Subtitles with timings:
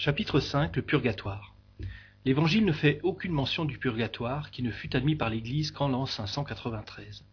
[0.00, 1.56] Chapitre 5 Le purgatoire
[2.24, 6.06] L'Évangile ne fait aucune mention du purgatoire qui ne fut admis par l'Église qu'en l'an
[6.06, 7.24] 593.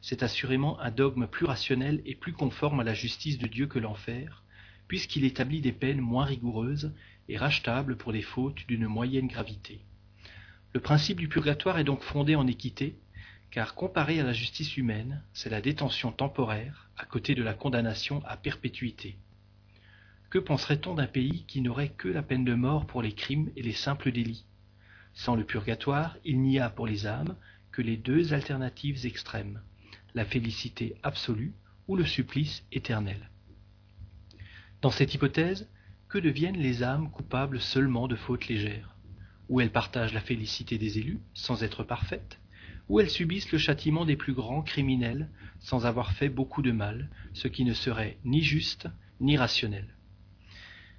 [0.00, 3.78] C'est assurément un dogme plus rationnel et plus conforme à la justice de Dieu que
[3.78, 4.42] l'enfer,
[4.88, 6.94] puisqu'il établit des peines moins rigoureuses
[7.28, 9.80] et rachetables pour des fautes d'une moyenne gravité.
[10.72, 12.96] Le principe du purgatoire est donc fondé en équité,
[13.50, 18.22] car comparé à la justice humaine, c'est la détention temporaire à côté de la condamnation
[18.24, 19.18] à perpétuité.
[20.34, 23.62] Que penserait-on d'un pays qui n'aurait que la peine de mort pour les crimes et
[23.62, 24.44] les simples délits?
[25.12, 27.36] Sans le purgatoire, il n'y a pour les âmes
[27.70, 29.62] que les deux alternatives extrêmes,
[30.12, 31.54] la félicité absolue
[31.86, 33.30] ou le supplice éternel.
[34.82, 35.68] Dans cette hypothèse,
[36.08, 38.96] que deviennent les âmes coupables seulement de fautes légères?
[39.48, 42.40] Ou elles partagent la félicité des élus sans être parfaites?
[42.88, 45.30] Ou elles subissent le châtiment des plus grands criminels
[45.60, 48.88] sans avoir fait beaucoup de mal, ce qui ne serait ni juste
[49.20, 49.94] ni rationnel?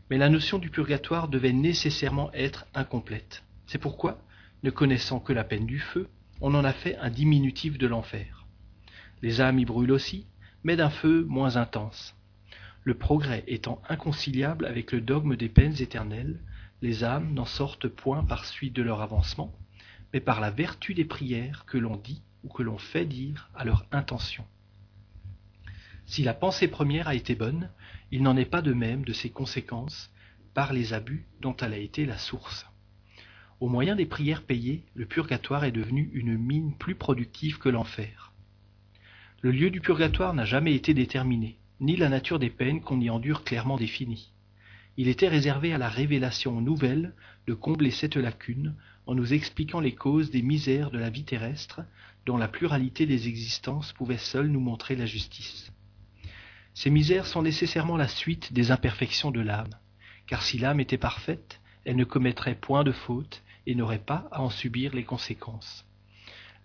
[0.09, 3.43] Mais la notion du purgatoire devait nécessairement être incomplète.
[3.65, 4.19] C'est pourquoi,
[4.63, 6.07] ne connaissant que la peine du feu,
[6.41, 8.45] on en a fait un diminutif de l'enfer.
[9.21, 10.27] Les âmes y brûlent aussi,
[10.63, 12.15] mais d'un feu moins intense.
[12.83, 16.39] Le progrès étant inconciliable avec le dogme des peines éternelles,
[16.81, 19.51] les âmes n'en sortent point par suite de leur avancement,
[20.13, 23.65] mais par la vertu des prières que l'on dit ou que l'on fait dire à
[23.65, 24.45] leur intention.
[26.05, 27.69] Si la pensée première a été bonne,
[28.11, 30.11] il n'en est pas de même de ses conséquences
[30.53, 32.65] par les abus dont elle a été la source.
[33.59, 38.33] Au moyen des prières payées, le purgatoire est devenu une mine plus productive que l'enfer.
[39.41, 43.09] Le lieu du purgatoire n'a jamais été déterminé, ni la nature des peines qu'on y
[43.09, 44.31] endure clairement définie.
[44.97, 47.13] Il était réservé à la révélation nouvelle
[47.47, 48.75] de combler cette lacune
[49.07, 51.81] en nous expliquant les causes des misères de la vie terrestre
[52.25, 55.71] dont la pluralité des existences pouvait seule nous montrer la justice.
[56.75, 59.73] Ces misères sont nécessairement la suite des imperfections de l'âme,
[60.27, 64.41] car si l'âme était parfaite, elle ne commettrait point de faute et n'aurait pas à
[64.41, 65.85] en subir les conséquences.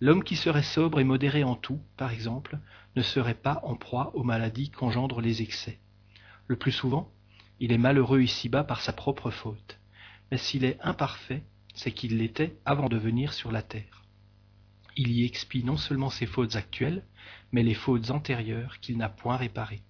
[0.01, 2.59] L'homme qui serait sobre et modéré en tout, par exemple,
[2.97, 5.79] ne serait pas en proie aux maladies qu'engendrent les excès.
[6.45, 7.09] Le plus souvent,
[7.61, 9.79] il est malheureux ici-bas par sa propre faute.
[10.29, 11.43] Mais s'il est imparfait,
[11.73, 14.03] c'est qu'il l'était avant de venir sur la terre.
[14.97, 17.05] Il y expie non seulement ses fautes actuelles,
[17.53, 19.83] mais les fautes antérieures qu'il n'a point réparées.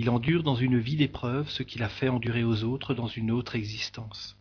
[0.00, 3.32] Il endure dans une vie d'épreuve ce qu'il a fait endurer aux autres dans une
[3.32, 4.36] autre existence.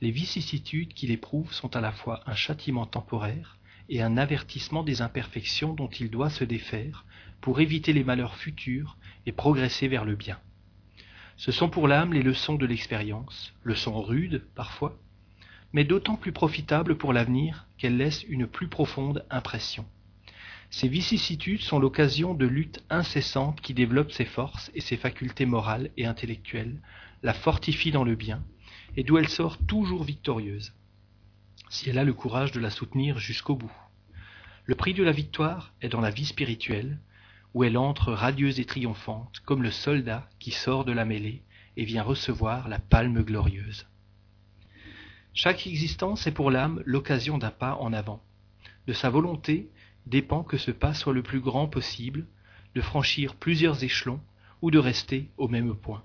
[0.00, 3.58] Les vicissitudes qu'il éprouve sont à la fois un châtiment temporaire
[3.90, 7.04] et un avertissement des imperfections dont il doit se défaire
[7.42, 8.96] pour éviter les malheurs futurs
[9.26, 10.38] et progresser vers le bien.
[11.36, 14.98] Ce sont pour l'âme les leçons de l'expérience, leçons rudes parfois,
[15.74, 19.84] mais d'autant plus profitables pour l'avenir qu'elles laissent une plus profonde impression.
[20.72, 25.90] Ces vicissitudes sont l'occasion de luttes incessantes qui développent ses forces et ses facultés morales
[25.98, 26.80] et intellectuelles,
[27.22, 28.42] la fortifient dans le bien,
[28.96, 30.72] et d'où elle sort toujours victorieuse,
[31.68, 33.72] si elle a le courage de la soutenir jusqu'au bout.
[34.64, 36.98] Le prix de la victoire est dans la vie spirituelle,
[37.52, 41.42] où elle entre radieuse et triomphante, comme le soldat qui sort de la mêlée
[41.76, 43.86] et vient recevoir la palme glorieuse.
[45.34, 48.22] Chaque existence est pour l'âme l'occasion d'un pas en avant.
[48.86, 49.70] De sa volonté,
[50.06, 52.26] dépend que ce pas soit le plus grand possible,
[52.74, 54.20] de franchir plusieurs échelons
[54.60, 56.04] ou de rester au même point.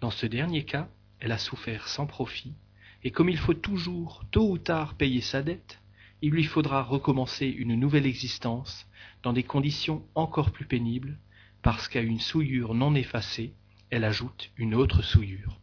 [0.00, 0.88] Dans ce dernier cas,
[1.20, 2.54] elle a souffert sans profit,
[3.02, 5.80] et comme il faut toujours, tôt ou tard, payer sa dette,
[6.22, 8.86] il lui faudra recommencer une nouvelle existence
[9.22, 11.18] dans des conditions encore plus pénibles,
[11.62, 13.54] parce qu'à une souillure non effacée,
[13.90, 15.60] elle ajoute une autre souillure.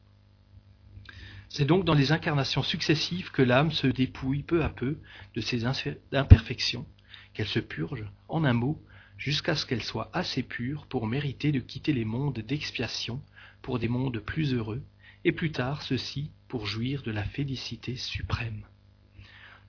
[1.50, 4.97] C'est donc dans les incarnations successives que l'âme se dépouille peu à peu
[5.35, 5.66] de ses
[6.13, 6.85] imperfections
[7.34, 8.81] qu'elle se purge, en un mot,
[9.18, 13.22] jusqu'à ce qu'elle soit assez pure pour mériter de quitter les mondes d'expiation
[13.62, 14.81] pour des mondes plus heureux,
[15.24, 18.66] et plus tard ceux-ci pour jouir de la félicité suprême.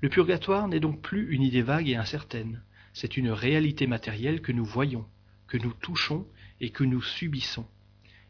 [0.01, 2.63] Le purgatoire n'est donc plus une idée vague et incertaine,
[2.95, 5.07] c'est une réalité matérielle que nous voyons,
[5.47, 6.27] que nous touchons
[6.61, 7.67] et que nous subissons.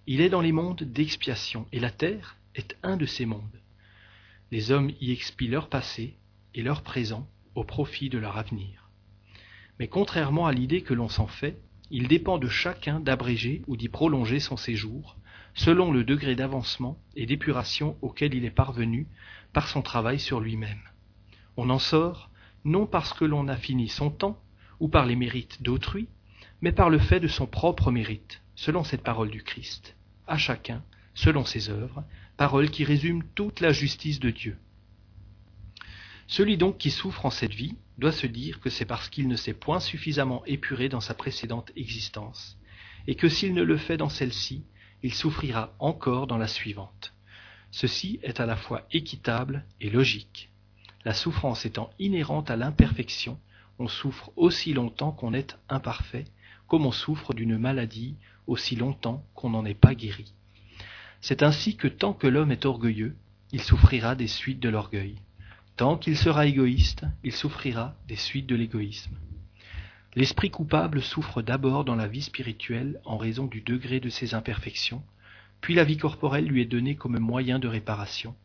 [0.06, 3.60] Il est dans les mondes d'expiation, et la terre est un de ces mondes.
[4.50, 6.16] Les hommes y expient leur passé
[6.54, 8.81] et leur présent au profit de leur avenir.
[9.78, 11.58] Mais contrairement à l'idée que l'on s'en fait,
[11.90, 15.16] il dépend de chacun d'abréger ou d'y prolonger son séjour,
[15.54, 19.06] selon le degré d'avancement et d'épuration auquel il est parvenu
[19.52, 20.80] par son travail sur lui-même.
[21.56, 22.30] On en sort
[22.64, 24.38] non parce que l'on a fini son temps,
[24.80, 26.08] ou par les mérites d'autrui,
[26.60, 29.96] mais par le fait de son propre mérite, selon cette parole du Christ,
[30.26, 30.82] à chacun,
[31.14, 32.04] selon ses œuvres,
[32.36, 34.56] parole qui résume toute la justice de Dieu.
[36.26, 39.36] Celui donc qui souffre en cette vie doit se dire que c'est parce qu'il ne
[39.36, 42.58] s'est point suffisamment épuré dans sa précédente existence,
[43.06, 44.64] et que s'il ne le fait dans celle-ci,
[45.02, 47.12] il souffrira encore dans la suivante.
[47.70, 50.50] Ceci est à la fois équitable et logique.
[51.04, 53.38] La souffrance étant inhérente à l'imperfection,
[53.78, 56.24] on souffre aussi longtemps qu'on est imparfait,
[56.68, 58.16] comme on souffre d'une maladie
[58.46, 60.32] aussi longtemps qu'on n'en est pas guéri.
[61.20, 63.16] C'est ainsi que tant que l'homme est orgueilleux,
[63.52, 65.16] il souffrira des suites de l'orgueil.
[65.76, 69.16] Tant qu'il sera égoïste, il souffrira des suites de l'égoïsme.
[70.14, 75.02] L'esprit coupable souffre d'abord dans la vie spirituelle en raison du degré de ses imperfections,
[75.62, 78.36] puis la vie corporelle lui est donnée comme moyen de réparation.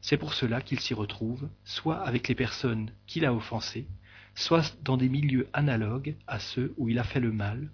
[0.00, 3.86] C'est pour cela qu'il s'y retrouve, soit avec les personnes qu'il a offensées,
[4.34, 7.70] soit dans des milieux analogues à ceux où il a fait le mal,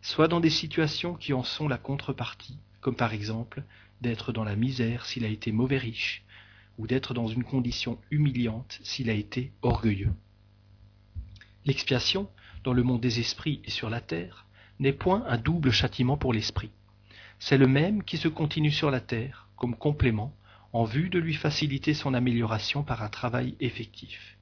[0.00, 3.62] soit dans des situations qui en sont la contrepartie, comme par exemple
[4.00, 6.24] d'être dans la misère s'il a été mauvais riche,
[6.86, 10.12] d'être dans une condition humiliante s'il a été orgueilleux.
[11.64, 12.28] L'expiation,
[12.64, 14.46] dans le monde des esprits et sur la terre,
[14.78, 16.70] n'est point un double châtiment pour l'esprit.
[17.38, 20.34] C'est le même qui se continue sur la terre, comme complément,
[20.72, 24.38] en vue de lui faciliter son amélioration par un travail effectif.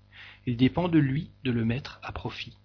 [0.46, 2.56] Il dépend de lui de le mettre à profit.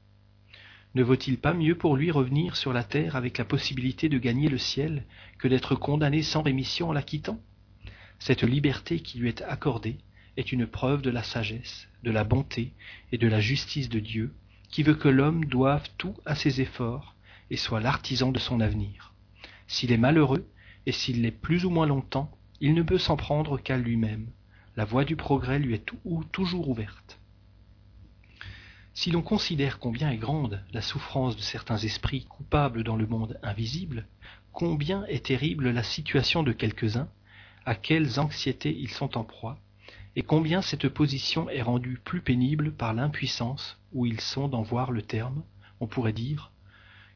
[0.96, 4.50] Ne vaut-il pas mieux pour lui revenir sur la terre avec la possibilité de gagner
[4.50, 5.06] le ciel
[5.40, 7.40] que d'être condamné sans rémission en la quittant?
[8.26, 9.98] Cette liberté qui lui est accordée
[10.38, 12.72] est une preuve de la sagesse, de la bonté
[13.12, 14.34] et de la justice de Dieu,
[14.70, 17.16] qui veut que l'homme doive tout à ses efforts
[17.50, 19.14] et soit l'artisan de son avenir.
[19.68, 20.48] S'il est malheureux,
[20.86, 22.32] et s'il l'est plus ou moins longtemps,
[22.62, 24.30] il ne peut s'en prendre qu'à lui-même.
[24.78, 25.86] La voie du progrès lui est
[26.32, 27.20] toujours ouverte.
[28.94, 33.38] Si l'on considère combien est grande la souffrance de certains esprits coupables dans le monde
[33.44, 34.08] invisible,
[34.54, 37.10] combien est terrible la situation de quelques-uns,
[37.66, 39.58] à quelles anxiétés ils sont en proie,
[40.16, 44.92] et combien cette position est rendue plus pénible par l'impuissance où ils sont d'en voir
[44.92, 45.44] le terme,
[45.80, 46.52] on pourrait dire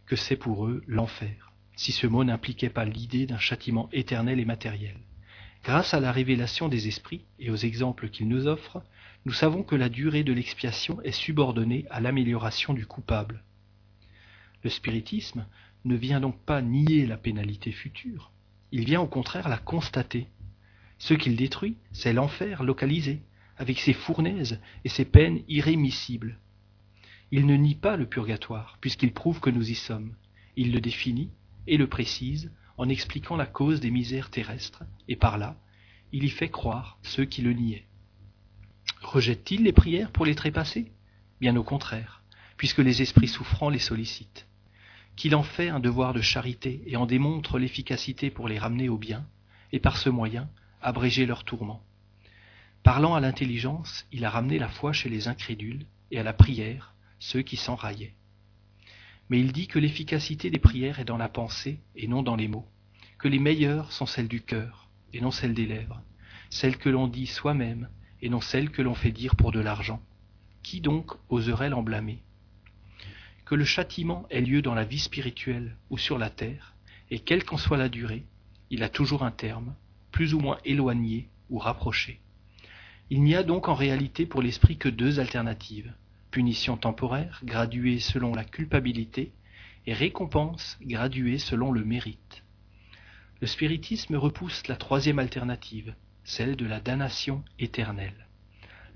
[0.05, 4.45] que c'est pour eux l'enfer, si ce mot n'impliquait pas l'idée d'un châtiment éternel et
[4.45, 4.97] matériel.
[5.63, 8.81] Grâce à la révélation des esprits et aux exemples qu'ils nous offrent,
[9.25, 13.43] nous savons que la durée de l'expiation est subordonnée à l'amélioration du coupable.
[14.63, 15.45] Le spiritisme
[15.83, 18.31] ne vient donc pas nier la pénalité future,
[18.71, 20.27] il vient au contraire la constater.
[20.99, 23.21] Ce qu'il détruit, c'est l'enfer localisé,
[23.57, 26.39] avec ses fournaises et ses peines irrémissibles.
[27.31, 30.15] Il ne nie pas le purgatoire, puisqu'il prouve que nous y sommes.
[30.55, 31.29] Il le définit
[31.67, 35.57] et le précise en expliquant la cause des misères terrestres, et par là,
[36.11, 37.85] il y fait croire ceux qui le niaient.
[39.01, 40.91] Rejette-t-il les prières pour les trépasser?
[41.41, 42.23] Bien au contraire,
[42.55, 44.47] puisque les esprits souffrants les sollicitent.
[45.15, 48.97] Qu'il en fait un devoir de charité et en démontre l'efficacité pour les ramener au
[48.97, 49.25] bien,
[49.71, 50.49] et par ce moyen
[50.81, 51.83] abréger leurs tourments.
[52.83, 56.93] Parlant à l'intelligence, il a ramené la foi chez les incrédules et à la prière
[57.19, 58.13] ceux qui s'en raillaient.
[59.29, 62.47] Mais il dit que l'efficacité des prières est dans la pensée et non dans les
[62.47, 62.67] mots,
[63.17, 66.01] que les meilleures sont celles du cœur et non celles des lèvres,
[66.49, 67.89] celles que l'on dit soi-même
[68.21, 70.01] et non celles que l'on fait dire pour de l'argent.
[70.63, 72.23] Qui donc oserait l'en blâmer?
[73.45, 76.75] Que le châtiment ait lieu dans la vie spirituelle ou sur la terre,
[77.09, 78.25] et quelle qu'en soit la durée,
[78.69, 79.75] il a toujours un terme,
[80.11, 82.19] plus ou moins éloigné ou rapproché.
[83.09, 85.93] Il n'y a donc en réalité pour l'esprit que deux alternatives,
[86.31, 89.31] punition temporaire graduée selon la culpabilité
[89.85, 92.43] et récompense graduée selon le mérite.
[93.39, 98.27] Le spiritisme repousse la troisième alternative, celle de la damnation éternelle.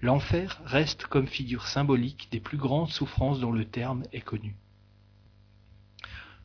[0.02, 4.56] L'enfer reste comme figure symbolique des plus grandes souffrances dont le terme est connu.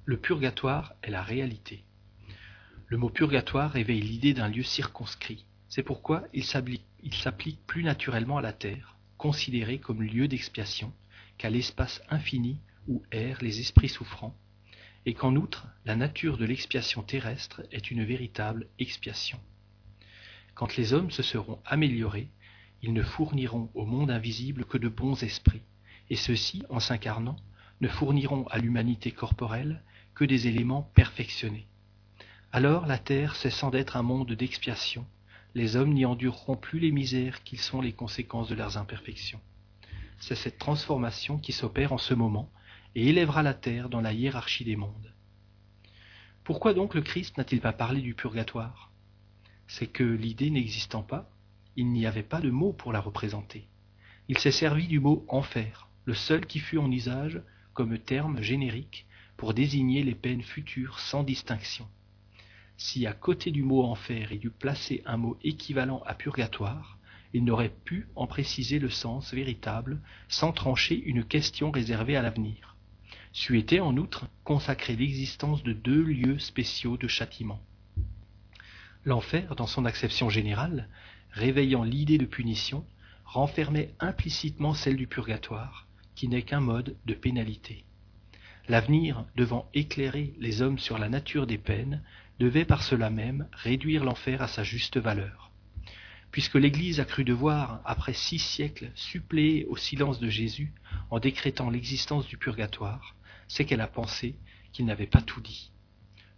[0.05, 1.86] Le purgatoire est la réalité.
[2.89, 5.45] Le mot purgatoire éveille l'idée d'un lieu circonscrit.
[5.69, 10.93] C'est pourquoi il s'applique plus naturellement à la terre, considérée comme lieu d'expiation,
[11.37, 14.39] qu'à l'espace infini où errent les esprits souffrants,
[15.05, 19.41] et qu'en outre la nature de l'expiation terrestre est une véritable expiation.
[20.55, 22.29] Quand les hommes se seront améliorés,
[22.83, 25.63] ils ne fourniront au monde invisible que de bons esprits,
[26.09, 27.37] et ceux-ci, en s'incarnant,
[27.81, 29.83] ne fourniront à l'humanité corporelle
[30.15, 31.67] que des éléments perfectionnés.
[32.53, 35.07] Alors la terre cessant d'être un monde d'expiation,
[35.55, 39.41] les hommes n'y endureront plus les misères qui sont les conséquences de leurs imperfections.
[40.19, 42.51] C'est cette transformation qui s'opère en ce moment
[42.95, 45.13] et élèvera la terre dans la hiérarchie des mondes.
[46.45, 48.93] Pourquoi donc le Christ n'a-t-il pas parlé du purgatoire?
[49.67, 51.29] C'est que l'idée n'existant pas,
[51.75, 53.69] il n'y avait pas de mot pour la représenter.
[54.29, 57.43] Il s'est servi du mot enfer, le seul qui fut en usage
[57.75, 61.87] comme terme générique pour désigner les peines futures sans distinction.
[62.77, 66.99] Si à côté du mot enfer il eût placé un mot équivalent à purgatoire,
[67.33, 72.77] il n'aurait pu en préciser le sens véritable sans trancher une question réservée à l'avenir.
[73.33, 77.61] C'eût été en outre consacrer l'existence de deux lieux spéciaux de châtiment
[79.05, 80.89] L'enfer, dans son acception générale,
[81.31, 82.85] réveillant l'idée de punition,
[83.25, 87.85] renfermait implicitement celle du purgatoire, qui n'est qu'un mode de pénalité.
[88.69, 92.03] L'avenir, devant éclairer les hommes sur la nature des peines,
[92.39, 95.51] devait par cela même réduire l'enfer à sa juste valeur.
[96.31, 100.73] Puisque l'Église a cru devoir, après six siècles, suppléer au silence de Jésus
[101.11, 103.15] en décrétant l'existence du purgatoire,
[103.49, 104.37] c'est qu'elle a pensé
[104.73, 105.73] qu'il n'avait pas tout dit.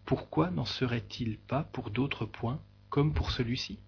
[0.04, 3.78] Pourquoi n'en serait-il pas pour d'autres points comme pour celui-ci?